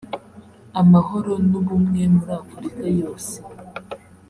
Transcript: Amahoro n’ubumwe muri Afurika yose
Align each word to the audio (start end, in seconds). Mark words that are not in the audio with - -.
Amahoro 0.81 1.31
n’ubumwe 1.49 2.01
muri 2.15 2.31
Afurika 2.41 2.83
yose 2.99 3.33